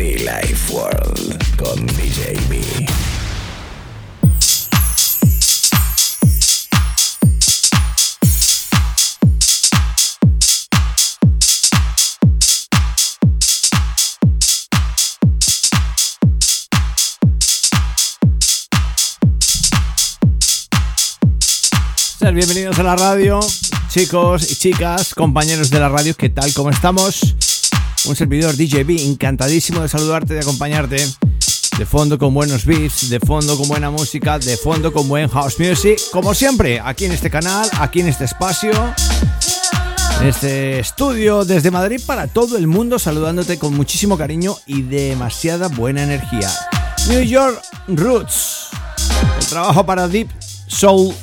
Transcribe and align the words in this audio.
Be 0.00 0.16
Life 0.16 0.72
World 0.72 1.56
con 1.58 1.86
DJ 1.88 2.32
B. 2.48 2.58
Bienvenidos 22.32 22.78
a 22.78 22.82
la 22.84 22.96
radio, 22.96 23.40
chicos 23.90 24.50
y 24.50 24.56
chicas, 24.56 25.14
compañeros 25.14 25.68
de 25.68 25.78
la 25.78 25.90
radio, 25.90 26.16
¿qué 26.16 26.30
tal? 26.30 26.54
¿Cómo 26.54 26.70
estamos? 26.70 27.34
Un 28.06 28.16
servidor 28.16 28.56
DJB, 28.56 29.06
encantadísimo 29.06 29.82
de 29.82 29.88
saludarte, 29.88 30.34
de 30.34 30.40
acompañarte. 30.40 31.06
De 31.78 31.86
fondo 31.86 32.18
con 32.18 32.34
buenos 32.34 32.64
beats, 32.64 33.08
de 33.08 33.20
fondo 33.20 33.56
con 33.56 33.68
buena 33.68 33.90
música, 33.90 34.38
de 34.38 34.56
fondo 34.56 34.92
con 34.92 35.08
buen 35.08 35.28
house 35.28 35.58
music, 35.58 35.98
como 36.12 36.34
siempre, 36.34 36.80
aquí 36.82 37.06
en 37.06 37.12
este 37.12 37.30
canal, 37.30 37.68
aquí 37.78 38.00
en 38.00 38.08
este 38.08 38.24
espacio, 38.24 38.72
en 40.20 40.26
este 40.26 40.78
estudio 40.78 41.44
desde 41.44 41.70
Madrid 41.70 42.00
para 42.04 42.26
todo 42.26 42.58
el 42.58 42.66
mundo, 42.66 42.98
saludándote 42.98 43.58
con 43.58 43.74
muchísimo 43.74 44.18
cariño 44.18 44.56
y 44.66 44.82
demasiada 44.82 45.68
buena 45.68 46.02
energía. 46.02 46.50
New 47.08 47.22
York 47.22 47.62
Roots, 47.88 48.68
el 49.38 49.46
trabajo 49.46 49.86
para 49.86 50.06
Deep 50.06 50.28
Soul 50.66 51.14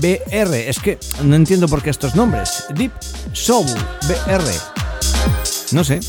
BR. 0.00 0.54
Es 0.54 0.78
que 0.78 0.98
no 1.22 1.36
entiendo 1.36 1.68
por 1.68 1.82
qué 1.82 1.90
estos 1.90 2.14
nombres. 2.14 2.64
Deep 2.74 2.92
Soul 3.32 3.66
BR. 4.08 4.73
No 5.72 5.84
sé. 5.84 6.00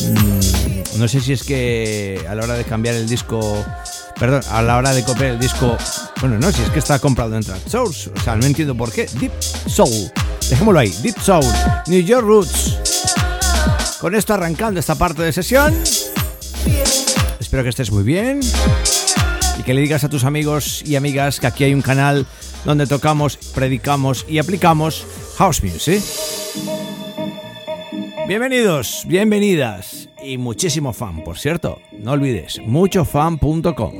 Mm, 0.00 0.98
no 0.98 1.08
sé 1.08 1.20
si 1.20 1.32
es 1.32 1.42
que 1.44 2.24
a 2.28 2.34
la 2.34 2.44
hora 2.44 2.54
de 2.54 2.64
cambiar 2.64 2.94
el 2.94 3.08
disco. 3.08 3.64
Perdón, 4.18 4.42
a 4.50 4.62
la 4.62 4.76
hora 4.76 4.92
de 4.92 5.04
copiar 5.04 5.30
el 5.30 5.38
disco. 5.38 5.76
Bueno, 6.20 6.38
no, 6.38 6.52
si 6.52 6.62
es 6.62 6.70
que 6.70 6.78
está 6.78 6.98
comprado 6.98 7.36
en 7.36 7.42
Source. 7.42 8.10
O 8.14 8.20
sea, 8.20 8.36
no 8.36 8.46
entiendo 8.46 8.74
por 8.74 8.92
qué. 8.92 9.08
Deep 9.20 9.32
Soul. 9.66 10.10
Dejémoslo 10.48 10.80
ahí. 10.80 10.94
Deep 11.02 11.18
Soul. 11.20 11.44
New 11.86 12.00
York 12.00 12.24
Roots. 12.24 12.78
Con 14.00 14.14
esto 14.14 14.34
arrancando 14.34 14.80
esta 14.80 14.94
parte 14.94 15.22
de 15.22 15.32
sesión. 15.32 15.74
Espero 17.40 17.62
que 17.62 17.70
estés 17.70 17.90
muy 17.90 18.04
bien. 18.04 18.40
Y 19.58 19.62
que 19.62 19.74
le 19.74 19.80
digas 19.80 20.04
a 20.04 20.08
tus 20.08 20.24
amigos 20.24 20.82
y 20.84 20.96
amigas 20.96 21.40
que 21.40 21.46
aquí 21.46 21.64
hay 21.64 21.74
un 21.74 21.82
canal 21.82 22.26
donde 22.64 22.86
tocamos, 22.86 23.36
predicamos 23.54 24.24
y 24.28 24.38
aplicamos 24.38 25.06
house 25.36 25.62
music. 25.62 26.02
Bienvenidos, 28.26 29.04
bienvenidas 29.06 30.08
y 30.22 30.38
muchísimo 30.38 30.94
fan, 30.94 31.22
por 31.24 31.38
cierto. 31.38 31.78
No 31.92 32.12
olvides, 32.12 32.58
muchofan.com. 32.64 33.92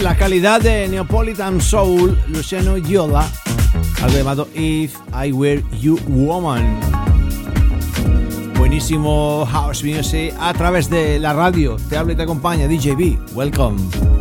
La 0.00 0.16
calidad 0.16 0.60
de 0.60 0.88
Neapolitan 0.88 1.60
Soul, 1.60 2.18
Luciano 2.28 2.76
Yoda, 2.76 3.30
algo 4.02 4.16
llamado 4.16 4.48
If 4.54 4.96
I 5.12 5.32
Were 5.32 5.64
You 5.80 5.98
Woman. 6.08 6.80
Buenísimo 8.58 9.46
house 9.46 9.84
music 9.84 10.34
a 10.40 10.52
través 10.54 10.90
de 10.90 11.18
la 11.18 11.32
radio. 11.32 11.76
Te 11.88 11.96
habla 11.96 12.14
y 12.14 12.16
te 12.16 12.22
acompaña 12.22 12.66
DJB. 12.66 13.34
Welcome. 13.34 14.13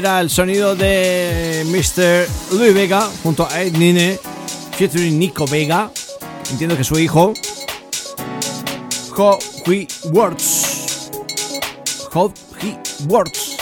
Era 0.00 0.20
el 0.22 0.30
sonido 0.30 0.74
de 0.74 1.62
Mr. 1.66 2.56
Louis 2.56 2.72
Vega 2.72 3.10
junto 3.22 3.46
a 3.46 3.60
Ed 3.60 3.76
Nine, 3.76 4.18
featuring 4.72 5.18
Nico 5.18 5.44
Vega, 5.46 5.90
entiendo 6.50 6.74
que 6.74 6.84
su 6.84 6.98
hijo, 6.98 7.34
How 9.14 9.38
He 9.66 9.86
He 12.62 12.78
Works. 13.08 13.56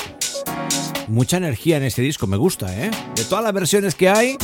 Mucha 1.09 1.39
energía 1.39 1.79
en 1.79 1.83
este 1.83 2.03
disco, 2.03 2.29
me 2.29 2.37
gusta, 2.37 2.73
¿eh? 2.73 2.93
De 3.17 3.25
todas 3.25 3.43
las 3.43 3.53
versiones 3.53 3.97
que 3.97 4.09
hay, 4.09 4.37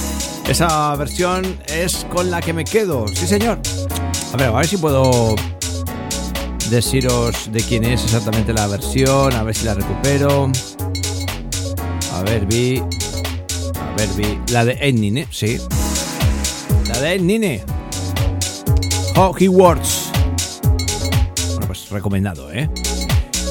esa 0.49 0.97
versión 0.97 1.61
es 1.69 2.05
con 2.13 2.29
la 2.29 2.41
que 2.41 2.53
me 2.53 2.65
quedo, 2.65 3.07
sí 3.07 3.29
señor. 3.29 3.61
A 4.33 4.37
ver, 4.37 4.49
a 4.49 4.51
ver 4.51 4.67
si 4.67 4.79
puedo 4.79 5.37
deciros 6.71 7.53
de 7.53 7.61
quién 7.63 7.85
es 7.85 8.03
exactamente 8.03 8.53
la 8.53 8.67
versión, 8.67 9.33
a 9.33 9.45
ver 9.45 9.55
si 9.55 9.65
la 9.65 9.75
recupero. 9.75 10.51
Ver, 12.25 12.47
vi. 12.47 12.79
A 12.79 13.97
ver. 13.97 14.39
La 14.51 14.65
de 14.65 14.73
Ed 14.81 15.27
sí. 15.31 15.59
La 16.89 17.01
de 17.01 17.15
Ed 17.15 17.21
Nine. 17.21 17.65
Works. 19.15 20.11
Bueno, 21.49 21.67
pues 21.67 21.91
recomendado, 21.91 22.51
¿eh? 22.53 22.71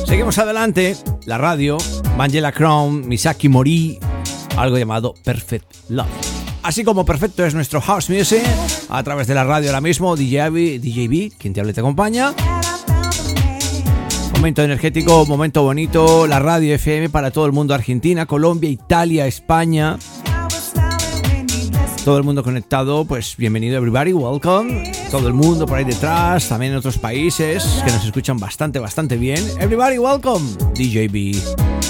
Seguimos 0.08 0.38
adelante. 0.40 0.98
La 1.26 1.38
radio. 1.38 1.78
Mangela 2.18 2.52
Crown, 2.52 3.08
Misaki 3.08 3.48
Mori. 3.48 4.00
Algo 4.58 4.78
llamado 4.78 5.14
Perfect 5.24 5.90
Love. 5.90 6.08
Así 6.64 6.84
como 6.84 7.06
perfecto 7.06 7.46
es 7.46 7.54
nuestro 7.54 7.80
house 7.82 8.10
music 8.10 8.44
a 8.90 9.04
través 9.04 9.28
de 9.28 9.36
la 9.36 9.44
radio 9.44 9.70
ahora 9.70 9.82
mismo, 9.82 10.16
DJB, 10.16 10.80
DJB 10.80 11.38
quien 11.38 11.54
te 11.54 11.60
hable 11.60 11.74
te 11.74 11.82
acompaña 11.82 12.34
momento 14.44 14.62
energético, 14.62 15.26
momento 15.26 15.64
bonito, 15.64 16.28
la 16.28 16.38
radio 16.38 16.76
FM 16.76 17.08
para 17.08 17.32
todo 17.32 17.46
el 17.46 17.54
mundo, 17.54 17.74
Argentina, 17.74 18.26
Colombia, 18.26 18.70
Italia, 18.70 19.26
España. 19.26 19.98
Todo 22.04 22.18
el 22.18 22.26
mundo 22.26 22.44
conectado, 22.44 23.06
pues 23.06 23.38
bienvenido 23.38 23.78
everybody, 23.78 24.12
welcome. 24.12 24.92
Todo 25.10 25.30
el 25.30 25.34
mundo 25.34 25.66
por 25.66 25.78
ahí 25.78 25.86
detrás, 25.86 26.50
también 26.50 26.74
en 26.74 26.80
otros 26.80 26.98
países 26.98 27.82
que 27.86 27.92
nos 27.94 28.04
escuchan 28.04 28.38
bastante, 28.38 28.80
bastante 28.80 29.16
bien. 29.16 29.40
Everybody, 29.62 29.98
welcome, 29.98 30.46
DJB. 30.76 31.83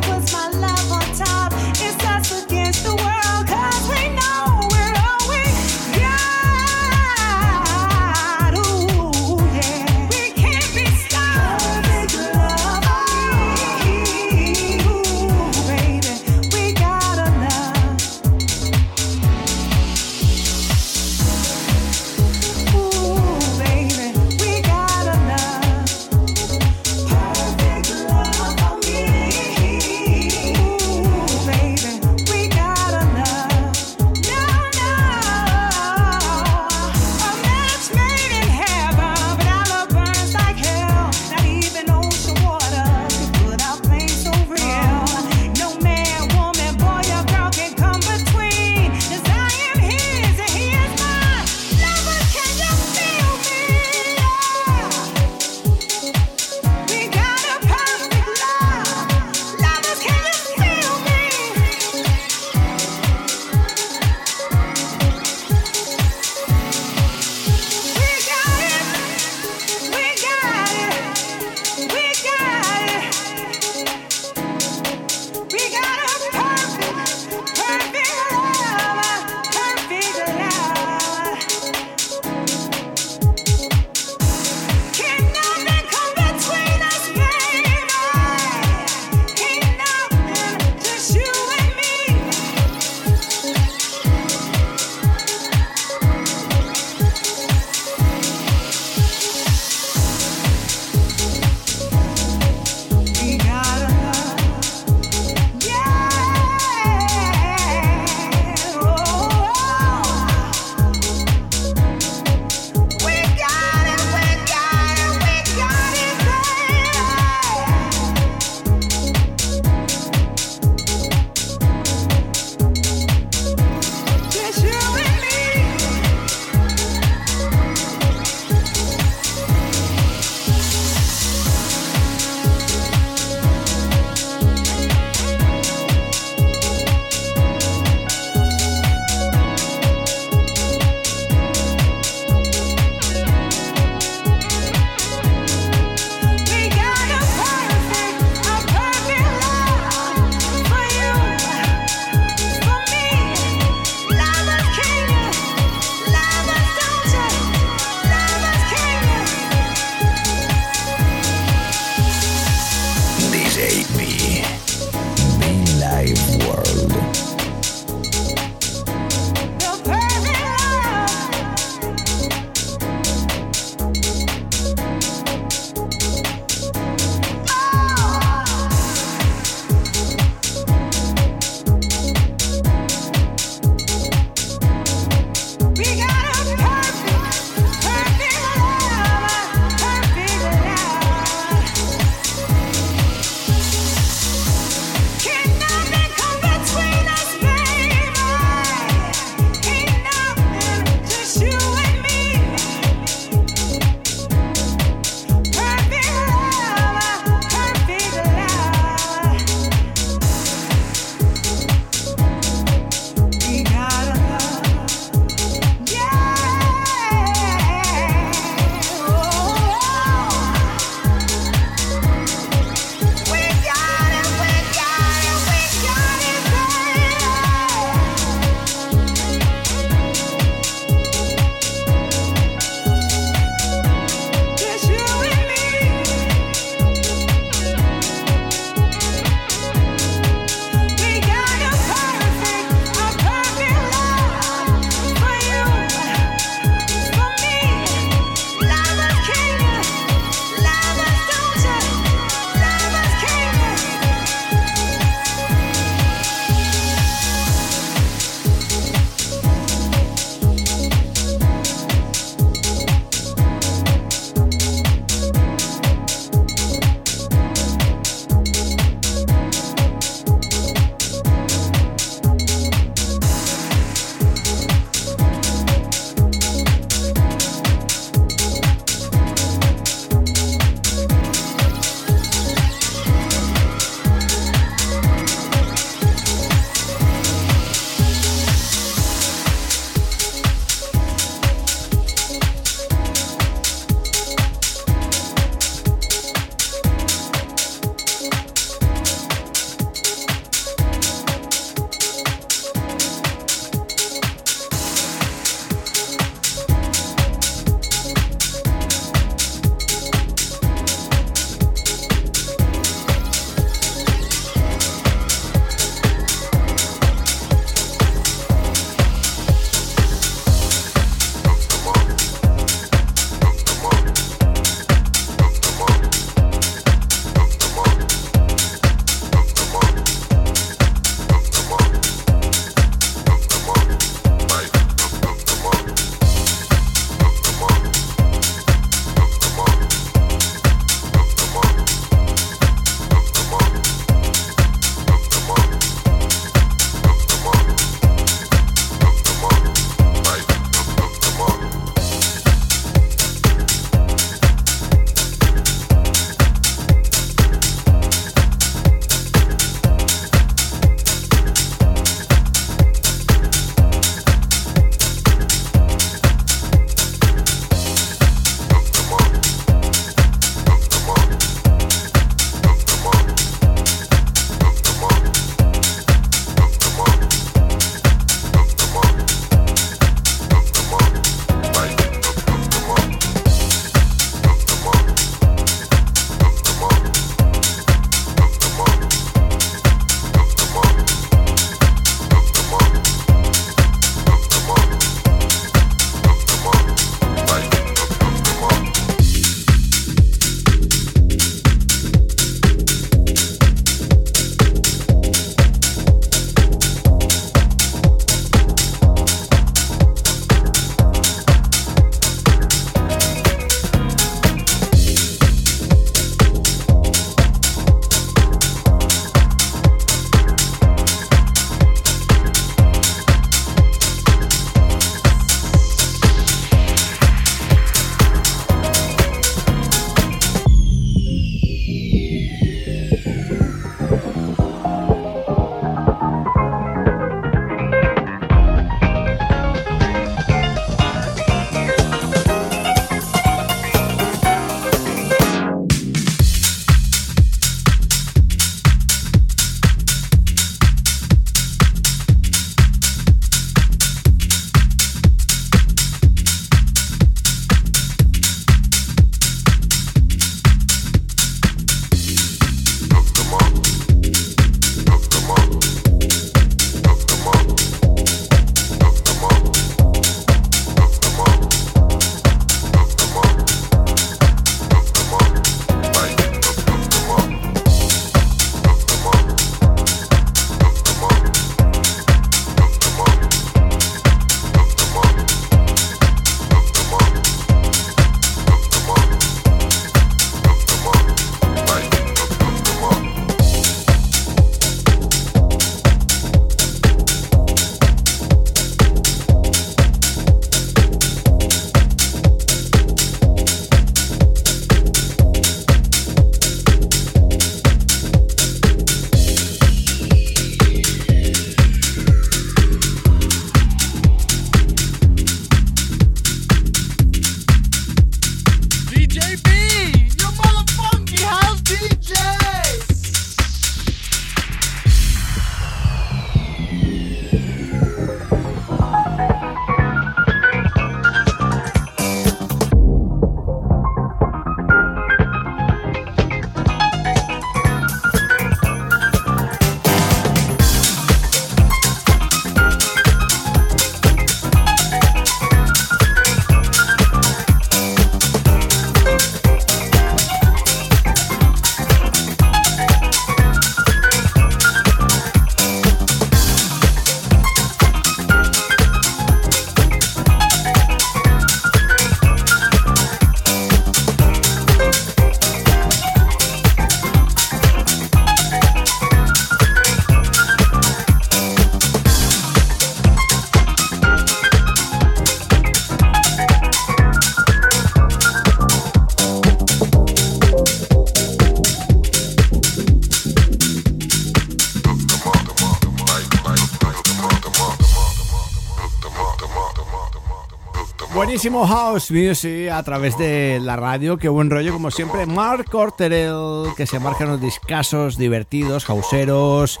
Buenísimo 591.36 591.86
house 591.86 592.30
music 592.30 592.88
a 592.90 593.02
través 593.02 593.36
de 593.36 593.78
la 593.82 593.94
radio, 593.96 594.38
qué 594.38 594.48
buen 594.48 594.70
rollo 594.70 594.94
como 594.94 595.10
siempre. 595.10 595.44
Mark 595.44 595.84
Corterel, 595.90 596.86
que 596.96 597.06
se 597.06 597.20
marcan 597.20 597.48
los 597.48 597.60
discasos 597.60 598.38
divertidos, 598.38 599.08
hauseros, 599.10 600.00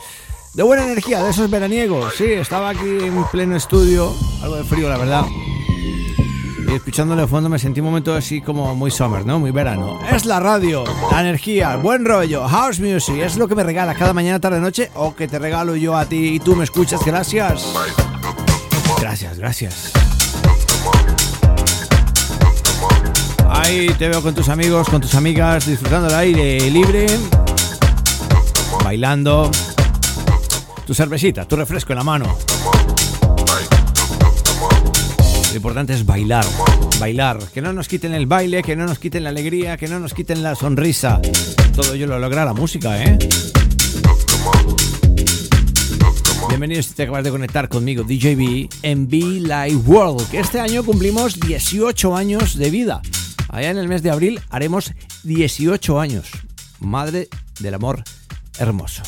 de 0.54 0.62
buena 0.62 0.84
energía, 0.84 1.22
de 1.22 1.28
esos 1.28 1.50
veraniegos. 1.50 2.14
Sí, 2.14 2.24
estaba 2.24 2.70
aquí 2.70 2.88
en 2.88 3.22
pleno 3.24 3.54
estudio, 3.54 4.14
algo 4.42 4.56
de 4.56 4.64
frío 4.64 4.88
la 4.88 4.96
verdad. 4.96 5.26
Y 6.68 6.72
escuchándole 6.72 7.20
de 7.20 7.28
fondo 7.28 7.50
me 7.50 7.58
sentí 7.58 7.80
un 7.80 7.86
momento 7.88 8.14
así 8.14 8.40
como 8.40 8.74
muy 8.74 8.90
summer, 8.90 9.26
¿no? 9.26 9.38
Muy 9.38 9.50
verano. 9.50 10.00
Es 10.10 10.24
la 10.24 10.40
radio, 10.40 10.84
la 11.12 11.20
energía, 11.20 11.76
buen 11.76 12.06
rollo, 12.06 12.48
house 12.48 12.80
music, 12.80 13.16
es 13.16 13.36
lo 13.36 13.46
que 13.46 13.54
me 13.54 13.62
regala 13.62 13.94
cada 13.94 14.14
mañana, 14.14 14.40
tarde, 14.40 14.58
noche 14.58 14.90
o 14.94 15.14
que 15.14 15.28
te 15.28 15.38
regalo 15.38 15.76
yo 15.76 15.98
a 15.98 16.06
ti 16.06 16.28
y 16.28 16.40
tú 16.40 16.56
me 16.56 16.64
escuchas. 16.64 17.04
Gracias. 17.04 17.74
Gracias, 18.98 19.38
gracias. 19.38 19.92
Ahí 23.48 23.88
te 23.98 24.08
veo 24.08 24.22
con 24.22 24.34
tus 24.34 24.48
amigos, 24.48 24.88
con 24.88 25.00
tus 25.00 25.14
amigas, 25.14 25.66
disfrutando 25.66 26.08
del 26.08 26.16
aire 26.16 26.70
libre, 26.70 27.06
bailando, 28.84 29.50
tu 30.86 30.94
cervecita, 30.94 31.46
tu 31.46 31.56
refresco 31.56 31.92
en 31.92 31.98
la 31.98 32.04
mano. 32.04 32.38
Lo 35.50 35.56
importante 35.56 35.94
es 35.94 36.04
bailar, 36.04 36.44
bailar, 36.98 37.38
que 37.52 37.62
no 37.62 37.72
nos 37.72 37.88
quiten 37.88 38.14
el 38.14 38.26
baile, 38.26 38.62
que 38.62 38.76
no 38.76 38.86
nos 38.86 38.98
quiten 38.98 39.24
la 39.24 39.30
alegría, 39.30 39.76
que 39.76 39.88
no 39.88 39.98
nos 39.98 40.12
quiten 40.12 40.42
la 40.42 40.54
sonrisa. 40.54 41.20
Todo 41.74 41.94
ello 41.94 42.06
lo 42.06 42.18
logra 42.18 42.44
la 42.44 42.52
música, 42.52 43.02
¿eh? 43.02 43.18
Bienvenidos 46.48 46.86
si 46.86 46.94
te 46.94 47.02
acabas 47.02 47.24
de 47.24 47.30
conectar 47.30 47.68
conmigo, 47.68 48.02
DJB, 48.02 48.68
en 48.82 49.08
Be 49.08 49.18
Live 49.18 49.82
World, 49.86 50.28
que 50.30 50.40
este 50.40 50.60
año 50.60 50.84
cumplimos 50.84 51.38
18 51.40 52.16
años 52.16 52.56
de 52.56 52.70
vida. 52.70 53.02
Allá 53.56 53.70
en 53.70 53.78
el 53.78 53.88
mes 53.88 54.02
de 54.02 54.10
abril 54.10 54.38
haremos 54.50 54.92
18 55.22 55.98
años. 55.98 56.28
Madre 56.78 57.30
del 57.58 57.72
amor 57.72 58.04
hermoso. 58.58 59.02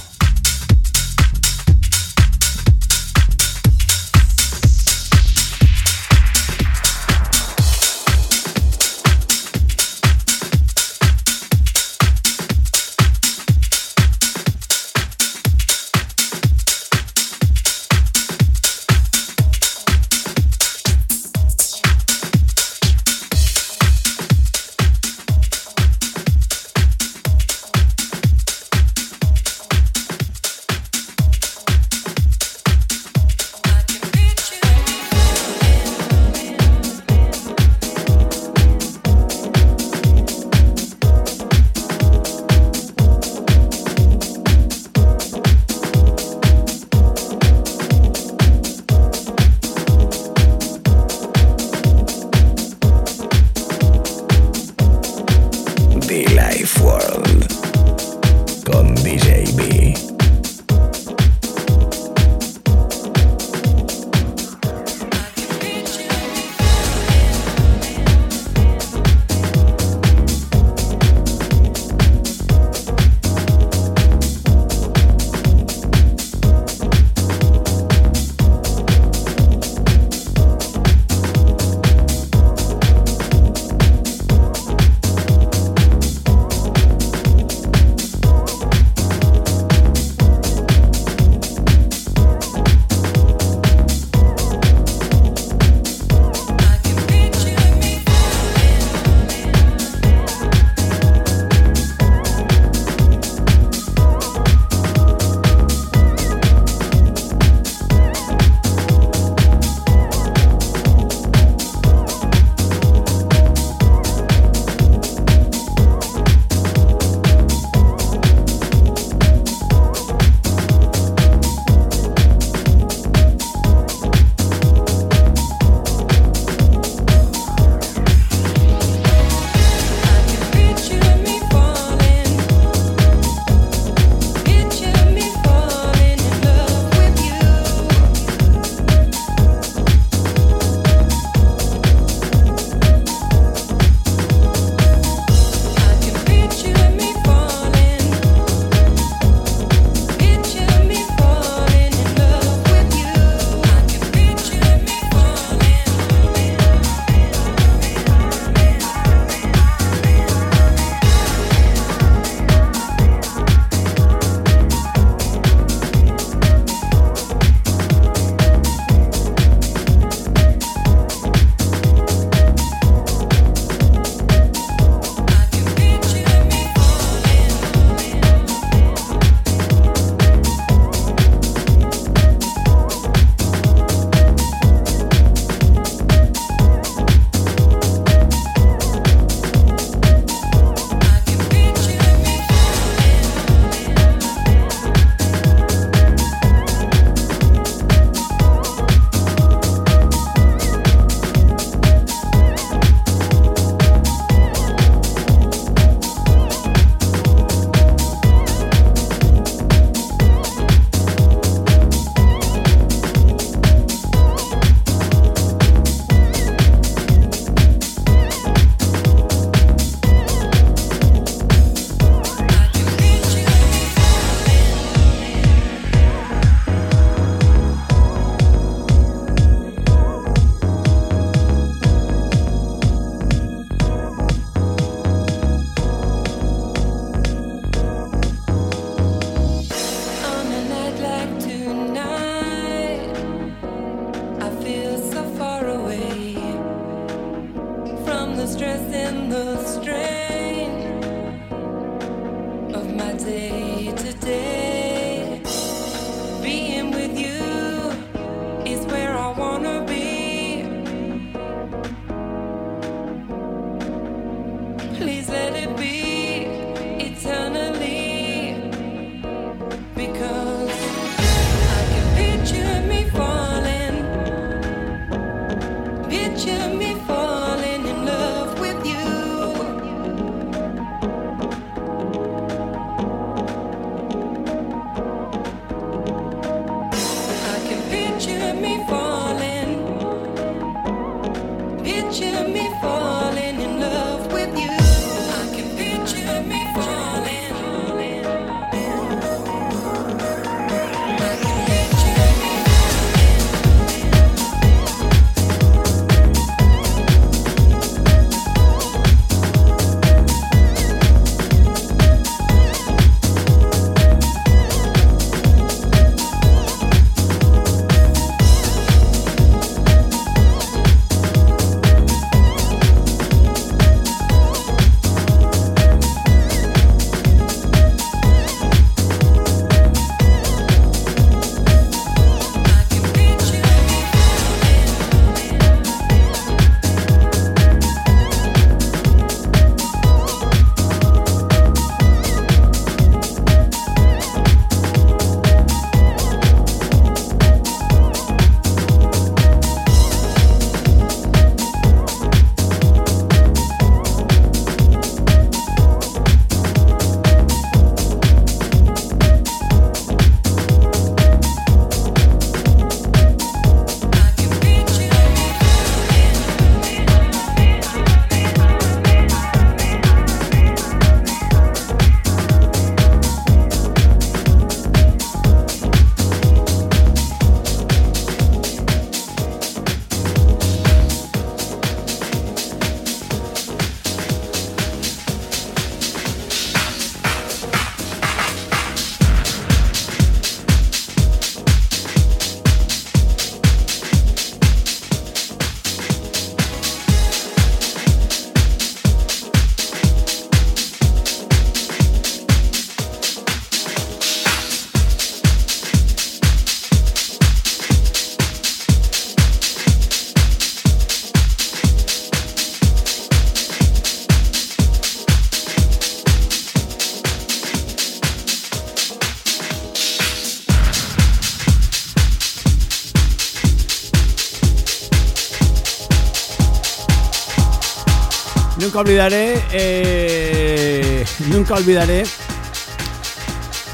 Nunca 428.98 429.10
olvidaré, 429.10 429.62
eh, 429.70 431.24
nunca 431.46 431.74
olvidaré 431.74 432.24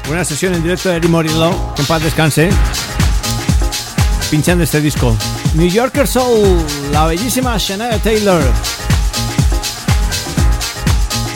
una 0.09 0.25
sesión 0.25 0.55
en 0.55 0.63
directo 0.63 0.89
de 0.89 0.97
Eddie 0.97 1.09
Morillo, 1.09 1.75
que 1.75 1.81
en 1.81 1.87
paz 1.87 2.01
descanse, 2.01 2.49
pinchando 4.31 4.63
este 4.63 4.81
disco. 4.81 5.15
New 5.53 5.67
Yorker 5.67 6.07
Soul, 6.07 6.57
la 6.91 7.05
bellísima 7.05 7.55
Shania 7.59 7.99
Taylor. 7.99 8.41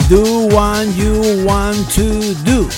Do 0.08 0.22
What 0.52 0.86
You 0.96 1.44
Want 1.44 1.88
to 1.94 2.34
Do. 2.44 2.68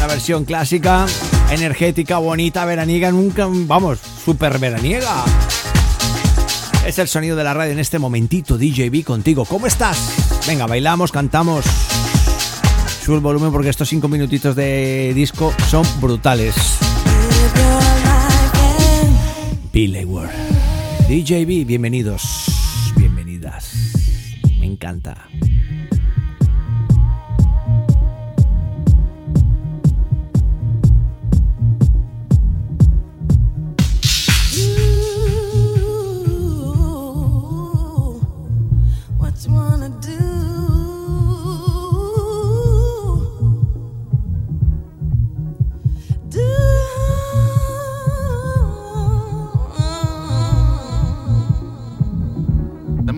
La 0.00 0.08
versión 0.08 0.44
clásica, 0.44 1.06
energética, 1.50 2.18
bonita, 2.18 2.64
veraniega, 2.64 3.12
nunca, 3.12 3.46
vamos, 3.48 4.00
super 4.24 4.58
veraniega. 4.58 5.24
Es 6.90 6.98
el 6.98 7.06
sonido 7.06 7.36
de 7.36 7.44
la 7.44 7.54
radio 7.54 7.70
en 7.70 7.78
este 7.78 8.00
momentito, 8.00 8.58
DJB 8.58 9.04
contigo. 9.04 9.44
¿Cómo 9.44 9.68
estás? 9.68 10.42
Venga, 10.48 10.66
bailamos, 10.66 11.12
cantamos. 11.12 11.64
Sube 13.04 13.14
el 13.14 13.20
volumen 13.20 13.52
porque 13.52 13.68
estos 13.68 13.88
cinco 13.88 14.08
minutitos 14.08 14.56
de 14.56 15.12
disco 15.14 15.54
son 15.68 15.84
brutales. 16.00 16.52
Billy. 19.72 20.04
DJB, 20.04 21.64
bienvenidos, 21.64 22.46
bienvenidas. 22.96 23.70
Me 24.58 24.66
encanta. 24.66 25.28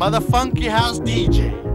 Mother 0.02 0.20
Funky 0.20 0.66
House 0.66 0.98
DJ. 0.98 1.71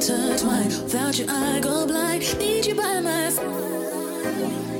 intertwined. 0.00 0.72
Without 0.82 1.18
you, 1.18 1.26
I 1.28 1.60
go 1.60 1.86
blind. 1.86 2.22
Need 2.38 2.64
you 2.64 2.74
by 2.74 3.00
my 3.00 3.28
side. 3.28 4.79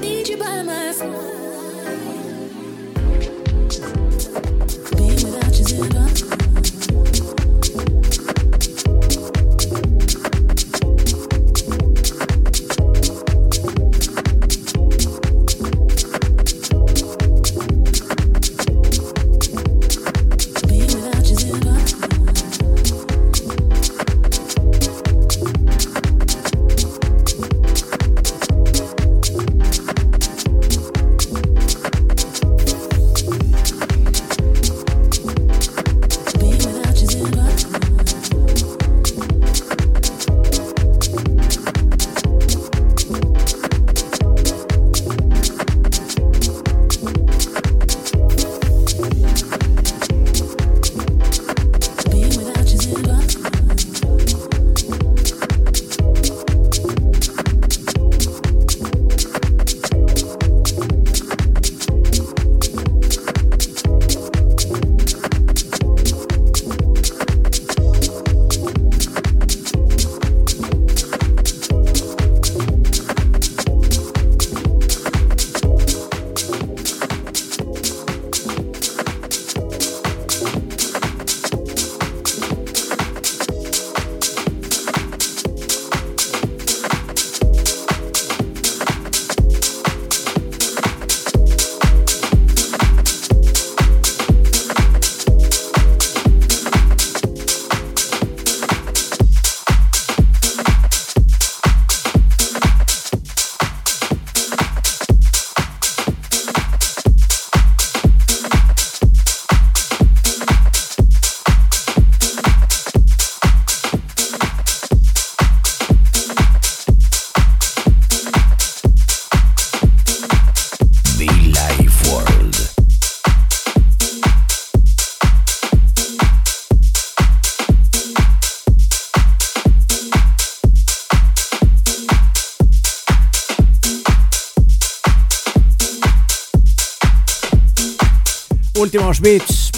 need 0.00 0.28
you 0.28 0.36
by 0.36 0.62
my 0.62 0.92
side. 0.92 1.33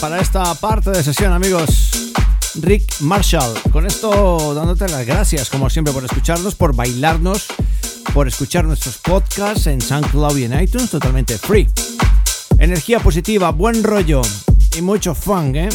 Para 0.01 0.20
esta 0.20 0.53
parte 0.57 0.90
de 0.90 1.05
sesión, 1.05 1.32
amigos. 1.32 2.12
Rick 2.57 3.01
Marshall. 3.01 3.55
Con 3.70 3.86
esto 3.86 4.53
dándote 4.55 4.88
las 4.88 5.07
gracias, 5.07 5.51
como 5.51 5.70
siempre, 5.70 5.94
por 5.94 6.05
escucharnos, 6.05 6.57
por 6.57 6.74
bailarnos, 6.74 7.47
por 8.12 8.26
escuchar 8.26 8.64
nuestros 8.64 8.99
podcasts 8.99 9.68
en 9.68 9.80
SoundCloud 9.80 10.36
y 10.38 10.44
en 10.44 10.61
iTunes, 10.61 10.90
totalmente 10.90 11.38
free. 11.38 11.68
Energía 12.59 12.99
positiva, 12.99 13.51
buen 13.51 13.84
rollo 13.84 14.22
y 14.76 14.82
mucho 14.82 15.14
fun, 15.14 15.55
¿eh? 15.55 15.68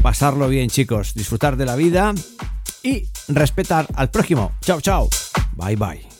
Pasarlo 0.00 0.48
bien, 0.48 0.70
chicos. 0.70 1.14
Disfrutar 1.14 1.56
de 1.56 1.66
la 1.66 1.74
vida 1.74 2.14
y 2.84 3.08
respetar 3.26 3.88
al 3.96 4.10
prójimo. 4.10 4.52
Chao, 4.60 4.80
chao. 4.80 5.08
Bye, 5.56 5.74
bye. 5.74 6.17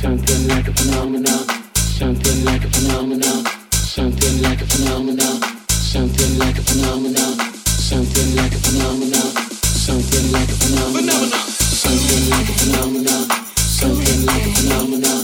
something 0.00 0.48
like 0.48 0.66
a 0.66 0.72
phenomenon, 0.72 1.46
something 1.98 2.44
like 2.44 2.64
a 2.64 2.70
phenomenon, 2.70 3.59
Something 3.90 4.40
like 4.42 4.62
a 4.62 4.66
phenomenon, 4.66 5.42
something 5.68 6.38
like 6.38 6.56
a 6.56 6.62
phenomenon, 6.62 7.34
something 7.64 8.36
like 8.36 8.52
a 8.52 8.58
phenomenon, 8.58 9.32
something 9.64 10.30
like 10.30 10.48
a 10.48 10.52
phenomenon, 10.52 11.28
something 11.58 12.30
like 12.30 12.48
a 12.48 12.52
phenomenon, 12.52 13.28
something 13.56 14.26
like 14.26 14.46
a 14.46 14.52
phenomenon. 14.52 15.19